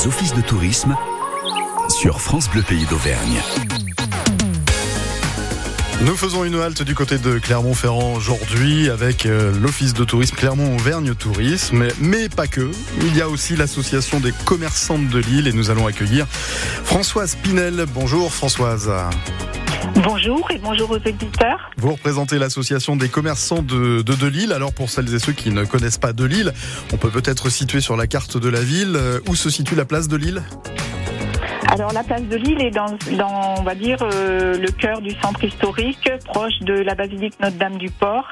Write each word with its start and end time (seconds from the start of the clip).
des 0.00 0.06
offices 0.06 0.34
de 0.34 0.40
tourisme 0.40 0.96
sur 1.88 2.20
France 2.20 2.48
Bleu 2.48 2.62
Pays 2.62 2.84
d'Auvergne. 2.86 3.40
Nous 6.02 6.16
faisons 6.16 6.44
une 6.44 6.54
halte 6.54 6.82
du 6.82 6.94
côté 6.94 7.18
de 7.18 7.38
Clermont-Ferrand 7.38 8.14
aujourd'hui 8.14 8.88
avec 8.88 9.26
euh, 9.26 9.52
l'Office 9.60 9.92
de 9.92 10.04
tourisme 10.04 10.36
Clermont-Auvergne 10.36 11.14
Tourisme, 11.14 11.88
mais 12.00 12.28
pas 12.28 12.46
que. 12.46 12.70
Il 13.02 13.16
y 13.16 13.20
a 13.20 13.28
aussi 13.28 13.56
l'association 13.56 14.20
des 14.20 14.32
commerçantes 14.44 15.08
de 15.08 15.18
Lille 15.18 15.48
et 15.48 15.52
nous 15.52 15.70
allons 15.70 15.86
accueillir 15.86 16.26
Françoise 16.28 17.36
Pinel. 17.42 17.84
Bonjour 17.92 18.32
Françoise. 18.32 18.90
Bonjour 20.02 20.50
et 20.50 20.58
bonjour 20.58 20.90
aux 20.90 20.98
éditeurs. 20.98 21.70
Vous 21.76 21.92
représentez 21.92 22.38
l'association 22.38 22.96
des 22.96 23.08
commerçants 23.08 23.62
de, 23.62 24.02
de, 24.02 24.26
Lille. 24.26 24.52
Alors 24.52 24.72
pour 24.72 24.90
celles 24.90 25.12
et 25.14 25.18
ceux 25.18 25.32
qui 25.32 25.50
ne 25.50 25.64
connaissent 25.64 25.98
pas 25.98 26.12
de 26.12 26.24
Lille, 26.24 26.52
on 26.92 26.96
peut 26.96 27.10
peut-être 27.10 27.48
situer 27.50 27.80
sur 27.80 27.96
la 27.96 28.06
carte 28.06 28.36
de 28.36 28.48
la 28.48 28.60
ville 28.60 28.94
euh, 28.96 29.20
où 29.28 29.34
se 29.34 29.50
situe 29.50 29.74
la 29.74 29.84
place 29.84 30.08
de 30.08 30.16
Lille? 30.16 30.42
Alors 31.68 31.92
la 31.92 32.02
place 32.02 32.22
de 32.22 32.36
Lille 32.36 32.60
est 32.62 32.72
dans, 32.72 32.96
dans 33.16 33.54
on 33.58 33.62
va 33.62 33.74
dire, 33.74 33.98
euh, 34.02 34.58
le 34.58 34.70
cœur 34.72 35.00
du 35.00 35.12
centre 35.22 35.44
historique, 35.44 36.10
proche 36.24 36.58
de 36.62 36.74
la 36.74 36.94
basilique 36.94 37.34
Notre-Dame 37.40 37.78
du 37.78 37.90
Port. 37.90 38.26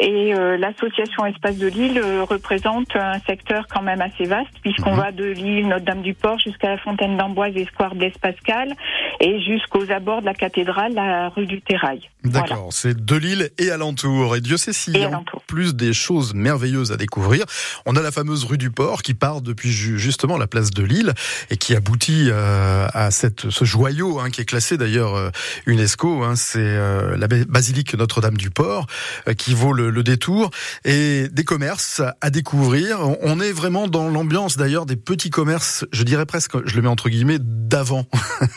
Et 0.00 0.34
euh, 0.34 0.56
l'association 0.56 1.26
Espace 1.26 1.56
de 1.56 1.66
Lille 1.66 1.98
euh, 2.02 2.24
représente 2.24 2.94
un 2.96 3.18
secteur 3.20 3.66
quand 3.72 3.82
même 3.82 4.00
assez 4.00 4.24
vaste, 4.24 4.50
puisqu'on 4.62 4.92
mhm. 4.92 5.00
va 5.00 5.12
de 5.12 5.24
Lille, 5.24 5.68
Notre-Dame-du-Port, 5.68 6.38
jusqu'à 6.38 6.70
la 6.70 6.78
Fontaine 6.78 7.16
d'Amboise 7.16 7.52
et 7.56 7.64
Square 7.66 7.94
d'Es 7.94 8.12
Pascal, 8.20 8.74
et 9.20 9.40
jusqu'aux 9.40 9.90
abords 9.90 10.20
de 10.20 10.26
la 10.26 10.34
cathédrale, 10.34 10.94
la 10.94 11.28
rue 11.28 11.46
du 11.46 11.60
Terrail. 11.62 12.00
D'accord, 12.24 12.68
c'est 12.72 13.04
de 13.04 13.16
Lille 13.16 13.50
et 13.58 13.70
alentour. 13.70 14.34
Et 14.36 14.40
Dieu 14.40 14.56
sait 14.56 14.72
s'il 14.72 14.96
y 14.96 15.04
a 15.04 15.22
plus 15.46 15.74
des 15.74 15.92
choses 15.92 16.34
merveilleuses 16.34 16.90
à 16.90 16.96
découvrir. 16.96 17.44
On 17.86 17.96
a 17.96 18.02
la 18.02 18.10
fameuse 18.10 18.44
rue 18.44 18.58
du 18.58 18.70
Port 18.70 19.02
qui 19.02 19.14
part 19.14 19.42
depuis 19.42 19.70
justement 19.70 20.38
la 20.38 20.46
place 20.46 20.70
de 20.70 20.82
Lille 20.82 21.12
et 21.50 21.56
qui 21.58 21.76
aboutit 21.76 22.28
euh, 22.30 22.86
à 22.94 23.10
cette, 23.10 23.50
ce 23.50 23.64
joyau 23.64 24.20
hein, 24.20 24.30
qui 24.30 24.40
est 24.40 24.46
classé 24.46 24.78
d'ailleurs 24.78 25.30
UNESCO. 25.66 26.24
Hein, 26.24 26.34
c'est 26.34 26.76
la 27.16 27.28
basilique 27.28 27.94
Notre-Dame 27.94 28.38
du 28.38 28.50
Port 28.50 28.86
qui 29.36 29.52
vaut 29.54 29.74
le 29.74 29.83
le, 29.90 30.02
détour 30.02 30.50
et 30.84 31.28
des 31.28 31.44
commerces 31.44 32.02
à 32.20 32.30
découvrir. 32.30 32.98
On 33.22 33.40
est 33.40 33.52
vraiment 33.52 33.88
dans 33.88 34.08
l'ambiance 34.08 34.56
d'ailleurs 34.56 34.86
des 34.86 34.96
petits 34.96 35.30
commerces, 35.30 35.86
je 35.92 36.02
dirais 36.02 36.26
presque, 36.26 36.52
je 36.66 36.76
le 36.76 36.82
mets 36.82 36.88
entre 36.88 37.08
guillemets, 37.08 37.38
d'avant, 37.40 38.04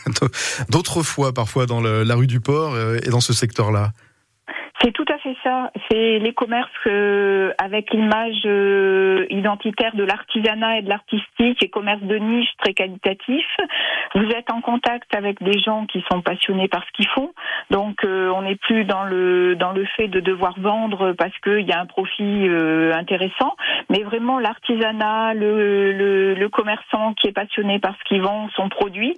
d'autrefois 0.70 1.34
parfois 1.34 1.66
dans 1.66 1.82
la 1.82 2.16
rue 2.16 2.28
du 2.28 2.40
Port 2.40 2.74
euh, 2.74 2.98
et 3.04 3.10
dans 3.10 3.22
ce 3.22 3.34
secteur-là. 3.34 3.92
C'est 4.82 4.92
tout 4.92 5.06
à 5.10 5.18
fait 5.18 5.36
ça. 5.44 5.72
C'est 5.90 6.20
les 6.20 6.34
commerces 6.34 6.70
euh, 6.88 7.54
avec 7.58 7.94
l'image 7.94 8.42
euh, 8.46 9.26
identitaire 9.30 9.96
de 9.96 10.04
l'artisanat 10.04 10.80
et 10.80 10.82
de 10.82 10.90
l'artistique 10.90 11.64
et 11.64 11.70
commerce 11.70 12.02
de 12.02 12.18
niche 12.18 12.50
très 12.58 12.74
qualitatif. 12.74 13.46
Vous 14.16 14.30
êtes 14.32 14.52
en 14.52 14.62
contact 14.62 15.16
avec 15.16 15.42
des 15.42 15.60
gens 15.60 15.86
qui 15.86 16.04
sont 16.12 16.22
passionnés 16.22 16.68
par 16.68 16.84
ce 16.86 16.92
qu'ils 16.94 17.08
font. 17.10 17.32
Donc 17.70 18.04
euh, 18.04 18.30
on 18.36 18.42
n'est 18.42 18.56
plus 18.56 18.84
dans 18.84 19.04
le 19.04 19.56
dans 19.56 19.72
le 19.72 19.86
fait 19.86 20.08
de 20.08 20.20
devoir 20.20 20.60
vendre 20.60 21.14
parce 21.14 21.38
qu'il 21.40 21.68
y 21.68 21.72
a 21.72 21.80
un 21.80 21.86
profit 21.86 22.48
intéressant, 22.94 23.56
mais 23.90 24.04
vraiment 24.04 24.40
l'artisanat, 24.40 25.34
le, 25.34 26.34
le, 26.34 26.50
commerçant 26.50 27.14
qui 27.14 27.28
est 27.28 27.32
passionné 27.32 27.80
par 27.80 27.96
ce 27.98 28.04
qu'il 28.06 28.22
vend, 28.22 28.50
son 28.56 28.70
produit. 28.70 29.16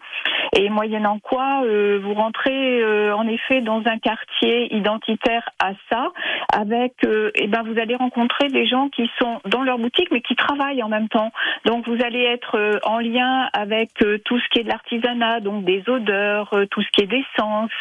Et 0.56 0.70
moyennant 0.70 1.20
quoi, 1.20 1.62
vous 2.02 2.14
rentrez 2.14 2.84
en 3.14 3.28
effet 3.28 3.62
dans 3.62 3.82
un 3.86 3.98
quartier 4.00 4.74
identitaire 4.76 5.48
à 5.60 5.72
ça, 5.90 6.12
avec, 6.60 6.94
euh, 7.06 7.32
eh 7.36 7.48
ben, 7.48 7.64
vous 7.64 7.80
allez 7.80 7.96
rencontrer 7.96 8.50
des 8.50 8.68
gens 8.68 8.90
qui 8.90 9.10
sont 9.18 9.40
dans 9.46 9.64
leur 9.64 9.80
boutique, 9.80 10.10
mais 10.12 10.22
qui 10.22 10.36
travaillent 10.36 10.84
en 10.84 10.90
même 10.90 11.08
temps. 11.08 11.32
Donc, 11.66 11.88
vous 11.88 12.04
allez 12.04 12.22
être 12.22 12.56
euh, 12.56 12.80
en 12.84 13.00
lien 13.00 13.48
avec 13.54 13.92
euh, 14.02 14.18
tout 14.26 14.38
ce 14.40 14.50
qui 14.50 14.60
est 14.60 14.64
de 14.64 14.68
l'artisanat, 14.68 15.40
donc 15.40 15.64
des 15.64 15.84
odeurs, 15.88 16.54
tout 16.70 16.82
ce 16.82 16.88
qui 16.92 17.04
est 17.04 17.08
d'essence, 17.08 17.72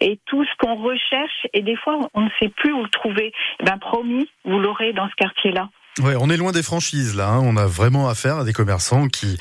et 0.00 0.18
tout 0.26 0.44
ce 0.44 0.50
qu'on 0.58 0.74
recherche. 0.74 1.46
Et 1.54 1.62
des 1.62 1.76
fois, 1.76 1.98
on 2.12 2.20
ne 2.20 2.28
sait 2.38 2.48
plus 2.48 2.72
où 2.72 2.82
le 2.82 2.90
trouver. 2.90 3.32
Eh 3.60 3.64
ben, 3.64 3.78
promis, 3.78 4.28
vous 4.44 4.58
l'aurez 4.58 4.92
dans 4.92 5.08
ce 5.08 5.14
quartier-là. 5.14 5.70
Ouais, 6.00 6.14
on 6.20 6.28
est 6.30 6.36
loin 6.36 6.52
des 6.52 6.62
franchises 6.62 7.16
là. 7.16 7.28
Hein. 7.28 7.40
On 7.42 7.56
a 7.56 7.66
vraiment 7.66 8.08
affaire 8.08 8.36
à 8.36 8.44
des 8.44 8.52
commerçants 8.52 9.08
qui 9.08 9.36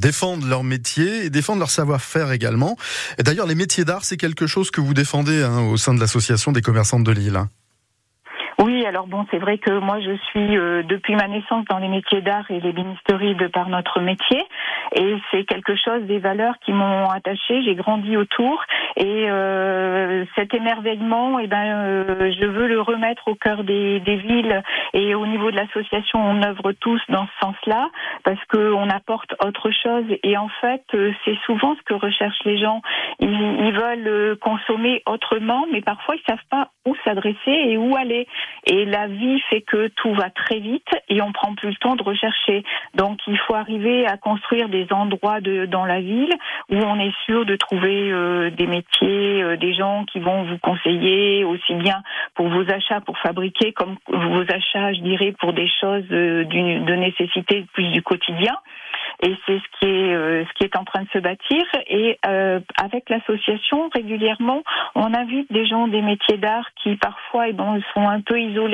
défendent 0.00 0.44
leur 0.44 0.64
métier 0.64 1.26
et 1.26 1.30
défendent 1.30 1.60
leur 1.60 1.70
savoir-faire 1.70 2.32
également. 2.32 2.76
D'ailleurs, 3.20 3.46
les 3.46 3.54
métiers 3.54 3.84
d'art, 3.84 4.04
c'est 4.04 4.16
quelque 4.16 4.48
chose 4.48 4.72
que 4.72 4.80
vous 4.80 4.94
défendez 4.94 5.42
hein, 5.42 5.60
au 5.60 5.76
sein 5.76 5.94
de 5.94 6.00
l'association 6.00 6.50
des 6.50 6.62
commerçants 6.62 6.98
de 6.98 7.12
Lille. 7.12 7.38
Alors 8.88 9.06
bon, 9.06 9.26
c'est 9.30 9.38
vrai 9.38 9.58
que 9.58 9.70
moi 9.70 10.00
je 10.00 10.16
suis 10.28 10.56
euh, 10.56 10.82
depuis 10.82 11.14
ma 11.14 11.28
naissance 11.28 11.62
dans 11.66 11.76
les 11.76 11.88
métiers 11.88 12.22
d'art 12.22 12.50
et 12.50 12.58
les 12.58 12.72
ministéries 12.72 13.34
de 13.34 13.46
par 13.46 13.68
notre 13.68 14.00
métier, 14.00 14.42
et 14.96 15.16
c'est 15.30 15.44
quelque 15.44 15.76
chose 15.76 16.04
des 16.04 16.18
valeurs 16.18 16.54
qui 16.64 16.72
m'ont 16.72 17.10
attachée. 17.10 17.62
J'ai 17.64 17.74
grandi 17.74 18.16
autour, 18.16 18.64
et 18.96 19.26
euh, 19.28 20.24
cet 20.36 20.54
émerveillement, 20.54 21.38
eh 21.38 21.46
ben, 21.46 21.66
euh, 21.66 22.32
je 22.40 22.46
veux 22.46 22.66
le 22.66 22.80
remettre 22.80 23.28
au 23.28 23.34
cœur 23.34 23.62
des, 23.62 23.98
villes 23.98 24.62
et 24.94 25.14
au 25.14 25.26
niveau 25.26 25.50
de 25.50 25.56
l'association, 25.56 26.18
on 26.18 26.42
œuvre 26.42 26.72
tous 26.72 27.00
dans 27.10 27.26
ce 27.26 27.46
sens-là 27.46 27.90
parce 28.24 28.42
qu'on 28.46 28.88
apporte 28.88 29.34
autre 29.44 29.70
chose. 29.70 30.04
Et 30.22 30.38
en 30.38 30.48
fait, 30.62 30.82
c'est 31.24 31.38
souvent 31.44 31.76
ce 31.76 31.82
que 31.82 31.94
recherchent 31.94 32.42
les 32.46 32.58
gens. 32.58 32.80
Ils, 33.20 33.72
veulent 33.72 34.36
consommer 34.38 35.02
autrement, 35.06 35.66
mais 35.70 35.82
parfois 35.82 36.16
ils 36.16 36.22
savent 36.26 36.38
pas 36.50 36.70
où 36.86 36.94
s'adresser 37.04 37.36
et 37.50 37.76
où 37.76 37.94
aller. 37.96 38.26
Et 38.66 38.77
la 38.84 39.06
vie 39.06 39.40
fait 39.50 39.62
que 39.62 39.88
tout 39.88 40.12
va 40.14 40.30
très 40.30 40.58
vite 40.58 40.88
et 41.08 41.20
on 41.22 41.32
prend 41.32 41.54
plus 41.54 41.70
le 41.70 41.76
temps 41.76 41.96
de 41.96 42.02
rechercher. 42.02 42.64
Donc 42.94 43.18
il 43.26 43.38
faut 43.38 43.54
arriver 43.54 44.06
à 44.06 44.16
construire 44.16 44.68
des 44.68 44.86
endroits 44.90 45.40
dans 45.40 45.84
la 45.84 46.00
ville 46.00 46.32
où 46.70 46.76
on 46.76 46.98
est 46.98 47.14
sûr 47.24 47.44
de 47.44 47.56
trouver 47.56 48.10
euh, 48.10 48.50
des 48.50 48.66
métiers, 48.66 49.42
euh, 49.42 49.56
des 49.56 49.74
gens 49.74 50.04
qui 50.04 50.20
vont 50.20 50.44
vous 50.44 50.58
conseiller 50.58 51.44
aussi 51.44 51.74
bien 51.74 52.02
pour 52.34 52.48
vos 52.48 52.70
achats 52.70 53.00
pour 53.00 53.18
fabriquer 53.18 53.72
comme 53.72 53.96
vos 54.08 54.42
achats, 54.42 54.92
je 54.92 55.00
dirais, 55.00 55.34
pour 55.38 55.52
des 55.52 55.68
choses 55.80 56.04
euh, 56.10 56.44
de 56.44 56.94
nécessité 56.94 57.66
plus 57.72 57.88
du 57.90 58.02
quotidien 58.02 58.54
et 59.22 59.34
c'est 59.46 59.58
ce 59.58 60.52
qui 60.54 60.64
est 60.64 60.76
en 60.76 60.84
train 60.84 61.02
de 61.02 61.08
se 61.12 61.18
bâtir. 61.18 61.64
Et 61.88 62.18
avec 62.76 63.10
l'association, 63.10 63.88
régulièrement, 63.92 64.62
on 64.94 65.12
invite 65.12 65.52
des 65.52 65.66
gens 65.66 65.88
des 65.88 66.02
métiers 66.02 66.36
d'art 66.36 66.66
qui 66.82 66.96
parfois 66.96 67.48
eh 67.48 67.52
ben, 67.52 67.80
sont 67.94 68.08
un 68.08 68.20
peu 68.20 68.40
isolés 68.40 68.67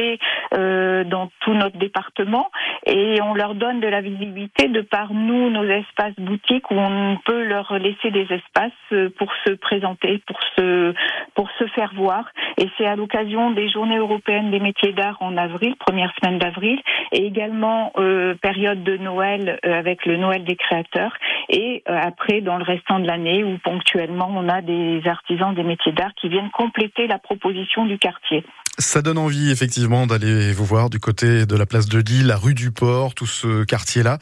euh, 0.55 1.05
dans 1.05 1.31
tout 1.41 1.55
notre 1.55 1.77
département, 1.77 2.51
et 2.87 3.21
on 3.23 3.35
leur 3.35 3.55
donne 3.55 3.81
de 3.81 3.89
la 3.89 4.01
visibilité 4.01 4.69
de 4.69 4.81
par 4.81 5.13
nous 5.13 5.51
nos 5.51 5.65
espaces 5.65 6.15
boutiques 6.19 6.71
où 6.71 6.75
on 6.75 7.19
peut 7.25 7.45
leur 7.45 7.79
laisser 7.79 8.11
des 8.11 8.27
espaces 8.31 8.73
euh, 8.93 9.11
pour 9.19 9.33
se 9.47 9.53
présenter, 9.53 10.23
pour 10.27 10.39
se 10.57 10.95
pour 11.35 11.51
se 11.59 11.67
faire 11.69 11.93
voir. 11.95 12.25
Et 12.59 12.69
c'est 12.77 12.87
à 12.87 12.97
l'occasion 12.97 13.51
des 13.51 13.69
Journées 13.69 13.99
européennes 13.99 14.51
des 14.51 14.61
métiers 14.61 14.93
d'art 14.93 15.17
en 15.21 15.37
avril, 15.37 15.75
première 15.77 16.13
semaine 16.21 16.39
d'avril, 16.39 16.81
et 17.13 17.27
également 17.27 17.93
euh, 17.99 18.35
période 18.35 18.83
de 18.83 18.97
Noël 18.97 19.59
euh, 19.65 19.79
avec 19.79 20.07
le 20.07 20.17
Noël 20.17 20.45
des 20.45 20.57
créateurs 20.57 21.17
et 21.49 21.83
euh, 21.89 21.99
après 22.01 22.41
dans 22.41 22.57
le 22.57 22.65
restant 22.65 22.99
de 22.99 23.07
l'année 23.07 23.45
où 23.45 23.59
ponctuellement 23.59 24.31
on 24.31 24.49
a 24.49 24.61
des 24.63 25.03
artisans 25.07 25.55
des 25.55 25.63
métiers 25.63 25.93
d'art 25.93 26.15
qui 26.15 26.29
viennent 26.29 26.51
compléter 26.51 27.07
la 27.07 27.19
proposition 27.19 27.87
du 27.87 27.99
quartier. 27.99 28.45
Ça 28.79 29.03
donne 29.03 29.19
envie 29.19 29.51
effectivement 29.51 30.07
d'aller 30.07 30.53
vous 30.53 30.65
voir 30.65 30.91
du 30.91 30.99
côté 30.99 31.47
de 31.47 31.57
la 31.57 31.65
place 31.65 31.87
de 31.87 32.01
Lille, 32.01 32.27
la 32.27 32.37
rue 32.37 32.55
du 32.55 32.73
Port, 32.73 33.15
tout 33.15 33.27
ce 33.27 33.63
quartier-là. 33.63 34.19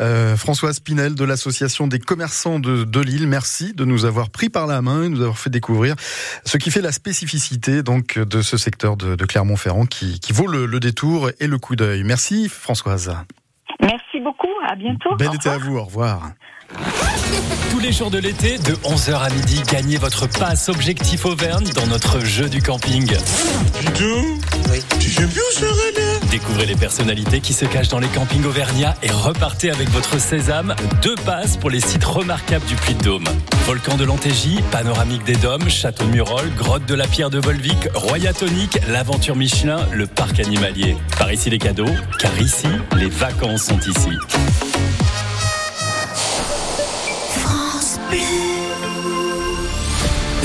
Euh, 0.00 0.36
François 0.36 0.72
Spinel 0.72 1.14
de 1.14 1.24
l'association 1.24 1.86
des 1.86 2.00
commerçants 2.00 2.58
de, 2.58 2.82
de, 2.82 3.00
Lille, 3.00 3.28
merci 3.28 3.74
de 3.74 3.84
nous 3.84 4.04
avoir 4.04 4.30
pris 4.30 4.48
par 4.48 4.66
la 4.66 4.82
main 4.82 5.04
et 5.04 5.08
nous 5.08 5.20
avoir 5.20 5.38
fait 5.38 5.50
découvrir 5.50 5.94
ce 6.44 6.56
qui 6.56 6.72
fait 6.72 6.80
la 6.80 6.90
spécificité 6.90 7.84
donc 7.84 8.18
de 8.18 8.42
ce 8.42 8.56
secteur 8.56 8.96
de, 8.96 9.14
de 9.14 9.24
Clermont-Ferrand 9.24 9.86
qui, 9.86 10.18
qui 10.18 10.32
vaut 10.32 10.48
le, 10.48 10.66
le 10.66 10.80
détour 10.80 11.30
et 11.38 11.46
le 11.46 11.58
coup 11.58 11.76
d'œil. 11.76 12.02
Merci 12.02 12.48
Françoise. 12.48 13.14
À 14.68 14.76
bientôt. 14.76 15.16
Bel 15.16 15.34
été 15.34 15.48
à 15.48 15.58
vous, 15.58 15.76
au 15.76 15.84
revoir. 15.84 16.30
Tous 17.70 17.78
les 17.78 17.92
jours 17.92 18.10
de 18.10 18.18
l'été, 18.18 18.58
de 18.58 18.74
11h 18.84 19.14
à 19.14 19.30
midi, 19.30 19.62
gagnez 19.70 19.96
votre 19.96 20.26
passe 20.26 20.68
Objectif 20.68 21.26
Auvergne 21.26 21.68
dans 21.74 21.86
notre 21.86 22.20
jeu 22.20 22.48
du 22.48 22.62
camping. 22.62 23.10
oui. 24.70 24.82
tu 25.00 25.10
sais 25.10 25.26
plus 25.26 25.40
où 25.40 25.52
ça, 25.52 25.66
Découvrez 26.32 26.64
les 26.64 26.76
personnalités 26.76 27.40
qui 27.40 27.52
se 27.52 27.66
cachent 27.66 27.90
dans 27.90 27.98
les 27.98 28.08
campings 28.08 28.46
auvergnats 28.46 28.96
et 29.02 29.10
repartez 29.10 29.70
avec 29.70 29.90
votre 29.90 30.18
sésame, 30.18 30.74
deux 31.02 31.14
passes 31.26 31.58
pour 31.58 31.68
les 31.68 31.80
sites 31.80 32.04
remarquables 32.04 32.64
du 32.64 32.74
Puy-de-Dôme. 32.74 33.26
Volcan 33.66 33.98
de 33.98 34.04
l'Antégie, 34.04 34.58
Panoramique 34.70 35.24
des 35.24 35.36
Dômes, 35.36 35.68
Château 35.68 36.06
de 36.06 36.10
Murol, 36.10 36.50
Grotte 36.56 36.86
de 36.86 36.94
la 36.94 37.06
Pierre 37.06 37.28
de 37.28 37.38
Volvic, 37.38 37.86
Royatonique, 37.92 38.78
l'Aventure 38.88 39.36
Michelin, 39.36 39.86
le 39.92 40.06
Parc 40.06 40.40
Animalier. 40.40 40.96
Par 41.18 41.30
ici 41.30 41.50
les 41.50 41.58
cadeaux, 41.58 41.84
car 42.18 42.40
ici, 42.40 42.68
les 42.96 43.10
vacances 43.10 43.64
sont 43.64 43.80
ici. 43.80 44.16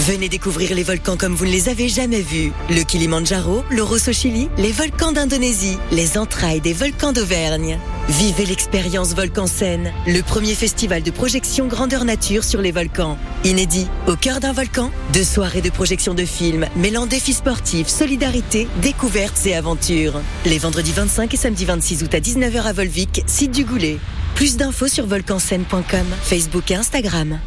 Venez 0.07 0.29
découvrir 0.29 0.73
les 0.73 0.83
volcans 0.83 1.17
comme 1.17 1.35
vous 1.35 1.45
ne 1.45 1.51
les 1.51 1.67
avez 1.67 1.89
jamais 1.89 2.21
vus. 2.21 2.53
Le 2.69 2.83
Kilimanjaro, 2.83 3.65
le 3.69 3.83
Rosso 3.83 4.13
Chili, 4.13 4.47
les 4.57 4.71
volcans 4.71 5.11
d'Indonésie, 5.11 5.77
les 5.91 6.17
entrailles 6.17 6.61
des 6.61 6.71
volcans 6.71 7.11
d'Auvergne. 7.11 7.77
Vivez 8.07 8.45
l'expérience 8.45 9.13
Volcan 9.13 9.47
Scène, 9.47 9.91
le 10.07 10.21
premier 10.21 10.55
festival 10.55 11.03
de 11.03 11.11
projection 11.11 11.67
grandeur 11.67 12.05
nature 12.05 12.45
sur 12.45 12.61
les 12.61 12.71
volcans. 12.71 13.17
Inédit, 13.43 13.89
au 14.07 14.15
cœur 14.15 14.39
d'un 14.39 14.53
volcan, 14.53 14.91
deux 15.11 15.25
soirées 15.25 15.59
de 15.59 15.69
projection 15.69 16.13
de 16.13 16.23
films 16.23 16.67
mêlant 16.77 17.05
défis 17.05 17.33
sportifs, 17.33 17.89
solidarité, 17.89 18.69
découvertes 18.81 19.45
et 19.45 19.55
aventures. 19.55 20.21
Les 20.45 20.57
vendredis 20.57 20.93
25 20.93 21.33
et 21.33 21.37
samedi 21.37 21.65
26 21.65 22.03
août 22.03 22.15
à 22.15 22.21
19h 22.21 22.61
à 22.61 22.71
Volvic, 22.71 23.23
site 23.27 23.51
du 23.51 23.65
Goulet. 23.65 23.97
Plus 24.35 24.55
d'infos 24.55 24.87
sur 24.87 25.05
volcanscène.com, 25.05 26.05
Facebook 26.23 26.71
et 26.71 26.75
Instagram. 26.75 27.39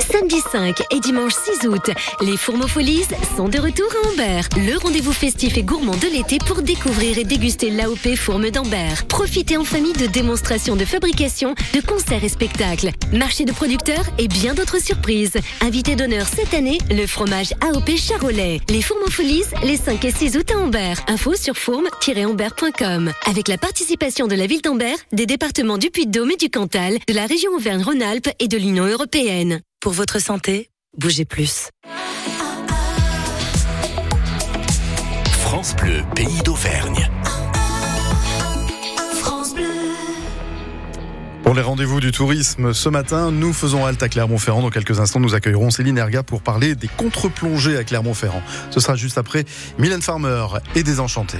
Samedi 0.00 0.40
5 0.52 0.80
et 0.90 1.00
dimanche 1.00 1.34
6 1.60 1.66
août, 1.66 1.90
les 2.20 2.36
Fourmofolies 2.36 3.04
sont 3.36 3.48
de 3.48 3.58
retour 3.58 3.86
à 3.92 4.08
Ambert. 4.08 4.48
Le 4.56 4.78
rendez-vous 4.78 5.12
festif 5.12 5.58
et 5.58 5.62
gourmand 5.62 5.96
de 5.96 6.06
l'été 6.06 6.38
pour 6.38 6.62
découvrir 6.62 7.18
et 7.18 7.24
déguster 7.24 7.70
l'AOP 7.70 8.14
Fourme 8.16 8.50
d'Ambert. 8.50 9.06
Profitez 9.06 9.56
en 9.56 9.64
famille 9.64 9.92
de 9.94 10.06
démonstrations 10.06 10.76
de 10.76 10.84
fabrication, 10.84 11.54
de 11.74 11.80
concerts 11.80 12.22
et 12.22 12.28
spectacles, 12.28 12.90
marché 13.12 13.44
de 13.44 13.52
producteurs 13.52 14.04
et 14.18 14.28
bien 14.28 14.54
d'autres 14.54 14.80
surprises. 14.80 15.36
Invité 15.60 15.96
d'honneur 15.96 16.26
cette 16.26 16.54
année, 16.54 16.78
le 16.90 17.06
fromage 17.06 17.52
AOP 17.60 17.96
Charolais. 17.96 18.60
Les 18.68 18.82
Fourmofolies, 18.82 19.44
les 19.64 19.76
5 19.76 20.04
et 20.04 20.12
6 20.12 20.36
août 20.36 20.50
à 20.52 20.58
Ambert. 20.58 21.00
Info 21.08 21.34
sur 21.34 21.56
fourme-ambert.com. 21.56 23.12
Avec 23.26 23.48
la 23.48 23.58
participation 23.58 24.26
de 24.26 24.36
la 24.36 24.46
ville 24.46 24.62
d'Ambert, 24.62 24.98
des 25.12 25.26
départements 25.26 25.78
du 25.78 25.90
Puy-de-Dôme 25.90 26.30
et 26.30 26.36
du 26.36 26.50
Cantal, 26.50 26.98
de 27.08 27.14
la 27.14 27.26
région 27.26 27.50
Auvergne-Rhône-Alpes 27.52 28.30
et 28.38 28.48
de 28.48 28.56
l'Union 28.56 28.86
européenne. 28.86 29.60
Pour 29.80 29.92
votre 29.92 30.20
santé, 30.20 30.70
bougez 30.96 31.24
plus. 31.24 31.70
France 35.30 35.76
Bleu, 35.76 36.02
pays 36.16 36.42
d'Auvergne. 36.44 37.08
Pour 41.44 41.54
les 41.54 41.62
rendez-vous 41.62 42.00
du 42.00 42.10
tourisme 42.10 42.74
ce 42.74 42.88
matin, 42.88 43.30
nous 43.30 43.52
faisons 43.52 43.86
halte 43.86 44.02
à 44.02 44.08
Clermont-Ferrand. 44.08 44.62
Dans 44.62 44.70
quelques 44.70 44.98
instants, 44.98 45.20
nous 45.20 45.36
accueillerons 45.36 45.70
Céline 45.70 45.96
Erga 45.96 46.24
pour 46.24 46.42
parler 46.42 46.74
des 46.74 46.88
contre-plongées 46.88 47.76
à 47.76 47.84
Clermont-Ferrand. 47.84 48.42
Ce 48.70 48.80
sera 48.80 48.96
juste 48.96 49.16
après 49.16 49.44
Mylène 49.78 50.02
Farmer 50.02 50.44
et 50.74 50.82
Désenchanté. 50.82 51.38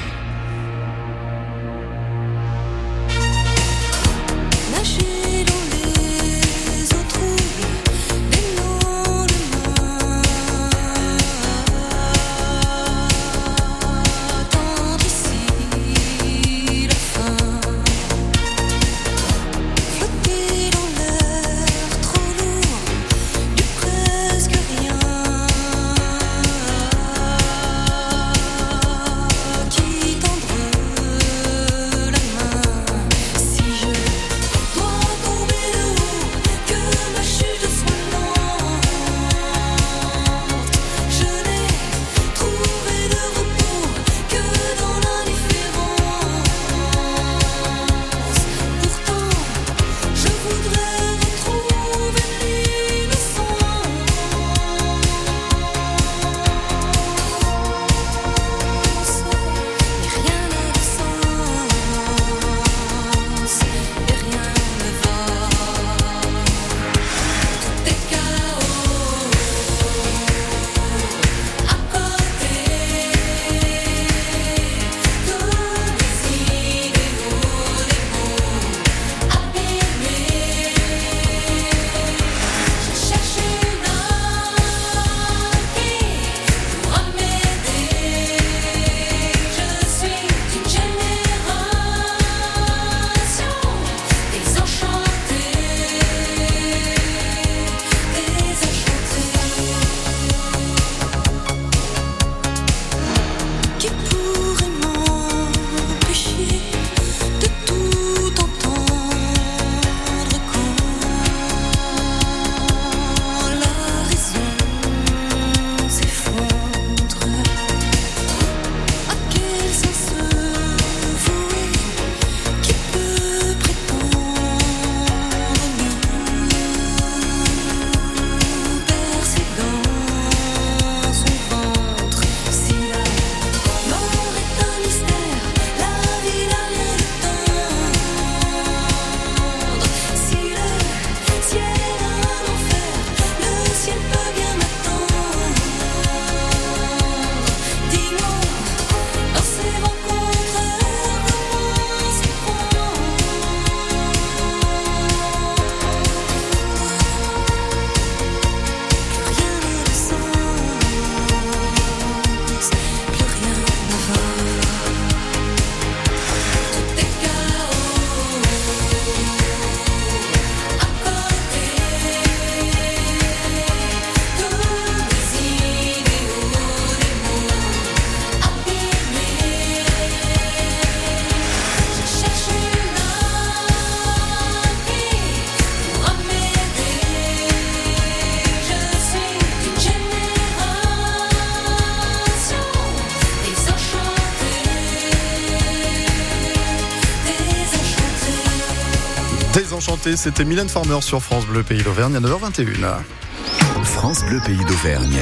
C'était 200.17 200.45
Mylène 200.45 200.69
Farmer 200.69 201.00
sur 201.00 201.23
France 201.23 201.47
Bleu 201.47 201.62
Pays 201.62 201.83
d'Auvergne 201.83 202.17
à 202.17 202.21
9h21. 202.21 203.85
France 203.85 204.25
Bleu 204.25 204.41
Pays 204.45 204.65
d'Auvergne. 204.65 205.19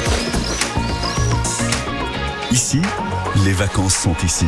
Ici, 2.50 2.80
les 3.44 3.52
vacances 3.52 3.94
sont 3.94 4.14
ici. 4.24 4.46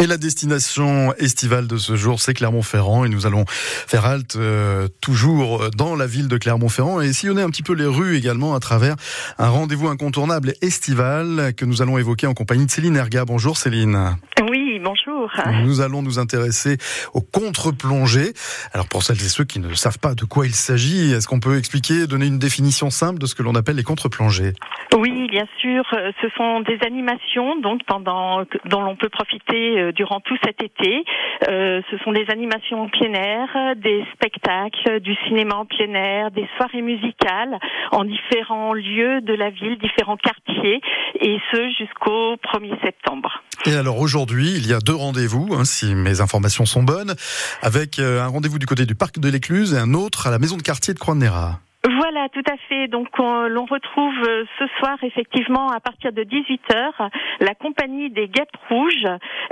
Et 0.00 0.06
la 0.06 0.16
destination 0.16 1.12
estivale 1.18 1.66
de 1.66 1.76
ce 1.76 1.94
jour, 1.94 2.20
c'est 2.20 2.32
Clermont-Ferrand. 2.32 3.04
Et 3.04 3.10
nous 3.10 3.26
allons 3.26 3.44
faire 3.46 4.06
halte 4.06 4.36
euh, 4.36 4.88
toujours 5.02 5.68
dans 5.76 5.94
la 5.94 6.06
ville 6.06 6.26
de 6.26 6.38
Clermont-Ferrand 6.38 7.02
et 7.02 7.12
sillonner 7.12 7.42
un 7.42 7.50
petit 7.50 7.62
peu 7.62 7.74
les 7.74 7.84
rues 7.84 8.16
également 8.16 8.54
à 8.54 8.60
travers 8.60 8.96
un 9.36 9.50
rendez-vous 9.50 9.88
incontournable 9.88 10.54
estival 10.62 11.52
que 11.54 11.66
nous 11.66 11.82
allons 11.82 11.98
évoquer 11.98 12.26
en 12.26 12.32
compagnie 12.32 12.64
de 12.64 12.70
Céline 12.70 12.96
Erga. 12.96 13.26
Bonjour 13.26 13.58
Céline. 13.58 14.16
Oui, 14.48 14.80
bonjour. 14.82 15.30
Nous 15.64 15.82
allons 15.82 16.00
nous 16.00 16.18
intéresser 16.18 16.78
au 17.12 17.20
contre-plongée. 17.20 18.32
Alors 18.72 18.88
pour 18.88 19.02
celles 19.02 19.18
et 19.18 19.28
ceux 19.28 19.44
qui 19.44 19.60
ne 19.60 19.74
savent 19.74 19.98
pas 19.98 20.14
de 20.14 20.24
quoi 20.24 20.46
il 20.46 20.54
s'agit, 20.54 21.12
est-ce 21.12 21.28
qu'on 21.28 21.40
peut 21.40 21.58
expliquer, 21.58 22.06
donner 22.06 22.26
une 22.26 22.38
définition 22.38 22.88
simple 22.88 23.18
de 23.18 23.26
ce 23.26 23.34
que 23.34 23.42
l'on 23.42 23.54
appelle 23.54 23.76
les 23.76 23.82
contre-plongées? 23.82 24.54
Oui, 24.96 25.28
bien 25.28 25.46
sûr. 25.60 25.84
Ce 26.22 26.28
sont 26.38 26.60
des 26.60 26.78
animations 26.86 27.60
donc 27.60 27.82
pendant 27.86 28.44
dont 28.64 28.80
l'on 28.80 28.96
peut 28.96 29.10
profiter 29.10 29.78
euh, 29.78 29.89
durant 29.92 30.20
tout 30.20 30.36
cet 30.44 30.62
été. 30.62 31.04
Euh, 31.48 31.80
ce 31.90 31.98
sont 31.98 32.12
des 32.12 32.26
animations 32.28 32.82
en 32.82 32.88
plein 32.88 33.12
air, 33.12 33.48
des 33.76 34.04
spectacles, 34.14 35.00
du 35.00 35.14
cinéma 35.26 35.56
en 35.56 35.66
plein 35.66 35.92
air, 35.94 36.30
des 36.30 36.46
soirées 36.56 36.82
musicales 36.82 37.58
en 37.92 38.04
différents 38.04 38.72
lieux 38.72 39.20
de 39.20 39.34
la 39.34 39.50
ville, 39.50 39.78
différents 39.78 40.16
quartiers, 40.16 40.80
et 41.20 41.38
ce 41.52 41.70
jusqu'au 41.78 42.36
1er 42.36 42.80
septembre. 42.84 43.42
Et 43.66 43.74
alors 43.74 43.98
aujourd'hui, 44.00 44.52
il 44.56 44.66
y 44.66 44.72
a 44.72 44.78
deux 44.78 44.94
rendez-vous, 44.94 45.54
hein, 45.54 45.64
si 45.64 45.94
mes 45.94 46.20
informations 46.20 46.66
sont 46.66 46.82
bonnes, 46.82 47.14
avec 47.62 47.98
euh, 47.98 48.22
un 48.22 48.28
rendez-vous 48.28 48.58
du 48.58 48.66
côté 48.66 48.86
du 48.86 48.94
parc 48.94 49.18
de 49.18 49.28
l'Écluse 49.28 49.74
et 49.74 49.78
un 49.78 49.94
autre 49.94 50.26
à 50.26 50.30
la 50.30 50.38
maison 50.38 50.56
de 50.56 50.62
quartier 50.62 50.94
de 50.94 50.98
Croix-de-Néra. 50.98 51.60
Voilà, 51.82 52.28
tout 52.28 52.42
à 52.46 52.58
fait. 52.68 52.88
Donc, 52.88 53.08
l'on 53.18 53.64
retrouve 53.64 54.14
euh, 54.28 54.44
ce 54.58 54.66
soir, 54.78 54.98
effectivement, 55.02 55.70
à 55.70 55.80
partir 55.80 56.12
de 56.12 56.24
18h, 56.24 57.08
la 57.40 57.54
compagnie 57.54 58.10
des 58.10 58.28
Guêpes 58.28 58.54
Rouges. 58.68 59.06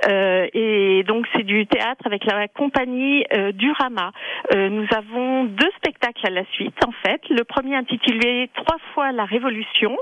Euh, 0.07 0.47
et 0.53 1.05
donc, 1.05 1.27
c'est 1.35 1.43
du 1.43 1.67
théâtre 1.67 2.05
avec 2.05 2.27
la 2.27 2.47
compagnie 2.49 3.25
euh, 3.33 3.53
du 3.53 3.73
Rama. 3.73 4.13
Euh, 4.55 4.69
nous 4.69 4.87
avons 4.95 5.45
deux 5.45 5.71
spectacles 5.79 6.27
à 6.27 6.31
la 6.31 6.45
suite, 6.53 6.77
en 6.87 6.93
fait. 7.03 7.23
Le 7.31 7.45
premier 7.45 7.77
intitulé 7.77 8.51
Trois 8.55 8.79
fois 8.93 9.11
la 9.13 9.25
Révolution 9.25 9.97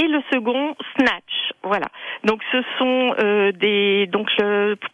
et 0.00 0.08
le 0.08 0.22
second 0.32 0.74
Snatch. 0.96 1.52
Voilà. 1.62 1.88
Donc, 2.24 2.40
ce 2.52 2.62
sont 2.78 3.14
des... 3.58 4.06
Donc, 4.06 4.30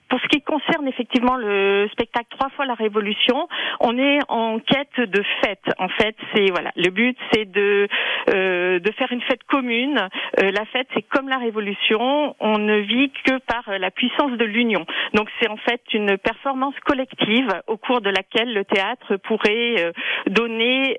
pour 0.08 0.20
ce 0.20 0.28
qui 0.28 0.42
concerne 0.42 0.88
effectivement 0.88 1.36
le 1.36 1.88
spectacle 1.92 2.26
Trois 2.30 2.50
fois 2.50 2.66
la 2.66 2.74
Révolution, 2.74 3.48
on 3.80 3.96
est 3.98 4.18
en 4.28 4.58
quête 4.58 5.08
de 5.08 5.22
fête. 5.42 5.62
En 5.78 5.88
fait, 5.88 6.16
c'est 6.34 6.50
voilà, 6.50 6.71
le 6.76 6.90
but 6.90 7.16
c'est 7.32 7.50
de 7.50 7.88
euh, 8.30 8.78
de 8.78 8.92
faire 8.92 9.10
une 9.12 9.20
fête 9.22 9.42
commune. 9.44 9.98
Euh, 10.40 10.50
la 10.50 10.64
fête, 10.66 10.86
c'est 10.94 11.02
comme 11.02 11.28
la 11.28 11.38
Révolution, 11.38 12.36
on 12.40 12.58
ne 12.58 12.78
vit 12.78 13.10
que 13.24 13.38
par 13.38 13.78
la 13.78 13.90
puissance 13.90 14.32
de 14.38 14.44
l'union. 14.44 14.86
Donc 15.14 15.28
c'est 15.40 15.48
en 15.48 15.56
fait 15.56 15.80
une 15.92 16.16
performance 16.18 16.74
collective 16.84 17.48
au 17.66 17.76
cours 17.76 18.00
de 18.00 18.10
laquelle 18.10 18.52
le 18.54 18.64
théâtre 18.64 19.16
pourrait 19.16 19.76
euh, 19.78 19.92
donner 20.26 20.98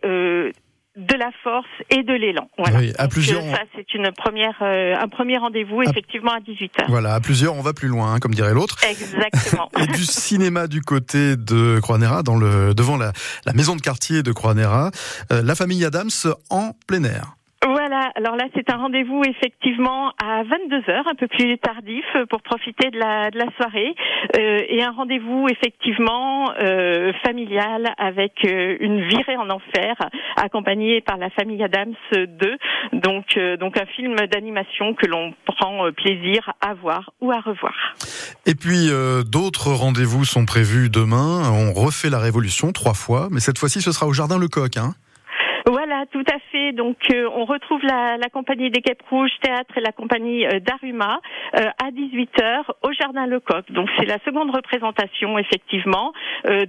de 0.95 1.15
la 1.15 1.31
force 1.43 1.67
et 1.89 2.03
de 2.03 2.13
l'élan. 2.13 2.49
Voilà. 2.57 2.79
Oui, 2.79 2.93
à 2.97 3.07
plusieurs. 3.07 3.41
ça, 3.41 3.63
c'est 3.75 3.93
une 3.95 4.11
première, 4.11 4.55
euh, 4.61 4.95
un 4.95 5.07
premier 5.07 5.37
rendez-vous 5.37 5.81
effectivement 5.81 6.31
à 6.31 6.39
18h. 6.39 6.85
Voilà, 6.87 7.15
à 7.15 7.19
plusieurs, 7.19 7.55
on 7.55 7.61
va 7.61 7.73
plus 7.73 7.87
loin, 7.87 8.13
hein, 8.13 8.19
comme 8.19 8.35
dirait 8.35 8.53
l'autre. 8.53 8.77
Exactement. 8.87 9.71
et 9.79 9.87
du 9.87 10.05
cinéma 10.05 10.67
du 10.67 10.81
côté 10.81 11.35
de 11.35 11.79
Croix-Néra, 11.81 12.21
dans 12.21 12.37
le, 12.37 12.73
devant 12.75 12.97
la, 12.97 13.11
la 13.45 13.53
maison 13.53 13.75
de 13.75 13.81
quartier 13.81 14.21
de 14.21 14.31
Croix-Néra, 14.31 14.91
euh, 15.31 15.41
la 15.41 15.55
famille 15.55 15.83
Adams 15.83 16.09
en 16.49 16.73
plein 16.85 17.03
air. 17.03 17.35
Voilà, 17.65 18.11
alors 18.15 18.35
là 18.35 18.45
c'est 18.53 18.69
un 18.69 18.77
rendez-vous 18.77 19.21
effectivement 19.23 20.09
à 20.21 20.43
22h, 20.43 21.09
un 21.09 21.15
peu 21.15 21.27
plus 21.27 21.57
tardif 21.59 22.05
pour 22.29 22.41
profiter 22.41 22.89
de 22.91 22.99
la, 22.99 23.31
de 23.31 23.37
la 23.37 23.45
soirée 23.55 23.95
euh, 24.37 24.59
et 24.67 24.83
un 24.83 24.91
rendez-vous 24.91 25.47
effectivement 25.49 26.51
euh, 26.59 27.13
familial 27.25 27.93
avec 27.97 28.33
euh, 28.43 28.75
une 28.81 29.07
virée 29.07 29.37
en 29.37 29.49
enfer 29.49 29.95
accompagnée 30.35 30.99
par 30.99 31.17
la 31.17 31.29
famille 31.29 31.63
Adams 31.63 31.95
2, 32.11 32.27
donc 32.93 33.37
euh, 33.37 33.55
donc 33.55 33.77
un 33.77 33.85
film 33.85 34.15
d'animation 34.29 34.93
que 34.93 35.05
l'on 35.05 35.33
prend 35.45 35.89
plaisir 35.95 36.51
à 36.59 36.73
voir 36.73 37.11
ou 37.21 37.31
à 37.31 37.39
revoir. 37.39 37.95
Et 38.45 38.55
puis 38.55 38.89
d'autres 39.31 39.71
rendez-vous 39.71 40.25
sont 40.25 40.45
prévus 40.45 40.89
demain, 40.89 41.49
on 41.49 41.71
refait 41.71 42.09
la 42.09 42.19
révolution 42.19 42.73
trois 42.73 42.93
fois, 42.93 43.29
mais 43.31 43.39
cette 43.39 43.57
fois-ci 43.57 43.81
ce 43.81 43.93
sera 43.93 44.05
au 44.05 44.13
jardin 44.13 44.37
Lecoq 44.37 44.75
hein. 44.75 44.95
Donc, 46.71 46.97
euh, 47.11 47.29
on 47.35 47.45
retrouve 47.45 47.81
la, 47.83 48.17
la, 48.17 48.29
compagnie 48.29 48.69
des 48.69 48.79
Guêpes 48.79 49.03
Rouges 49.09 49.31
Théâtre 49.41 49.77
et 49.77 49.81
la 49.81 49.91
compagnie 49.91 50.45
euh, 50.45 50.59
d'Aruma 50.59 51.19
euh, 51.55 51.67
à 51.83 51.91
18h 51.91 52.63
au 52.81 52.91
Jardin 52.93 53.25
Lecoq. 53.25 53.71
Donc, 53.71 53.89
c'est 53.97 54.05
la 54.05 54.19
seconde 54.25 54.51
représentation, 54.51 55.37
effectivement, 55.37 56.13